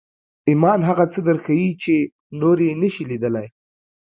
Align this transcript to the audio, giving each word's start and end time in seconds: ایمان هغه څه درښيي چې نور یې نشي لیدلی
ایمان 0.49 0.79
هغه 0.89 1.05
څه 1.13 1.19
درښيي 1.27 1.71
چې 1.83 1.95
نور 2.39 2.57
یې 2.65 2.71
نشي 2.81 3.03
لیدلی 3.11 3.47